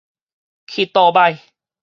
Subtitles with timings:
[0.65, 1.37] 去倒䆀